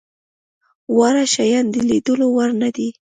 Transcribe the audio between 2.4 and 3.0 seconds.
نه دي.